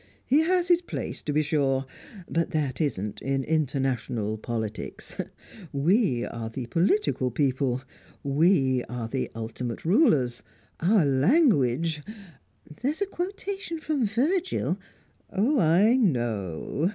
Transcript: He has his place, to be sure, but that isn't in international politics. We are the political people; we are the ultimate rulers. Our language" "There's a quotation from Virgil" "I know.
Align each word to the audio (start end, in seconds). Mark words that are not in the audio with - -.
He 0.25 0.39
has 0.39 0.67
his 0.67 0.81
place, 0.81 1.21
to 1.21 1.31
be 1.31 1.43
sure, 1.43 1.85
but 2.27 2.49
that 2.49 2.81
isn't 2.81 3.21
in 3.21 3.43
international 3.43 4.35
politics. 4.39 5.15
We 5.71 6.25
are 6.25 6.49
the 6.49 6.65
political 6.65 7.29
people; 7.29 7.83
we 8.23 8.83
are 8.85 9.07
the 9.07 9.29
ultimate 9.35 9.85
rulers. 9.85 10.41
Our 10.79 11.05
language" 11.05 12.01
"There's 12.81 13.03
a 13.03 13.05
quotation 13.05 13.79
from 13.79 14.07
Virgil" 14.07 14.79
"I 15.31 15.95
know. 16.01 16.89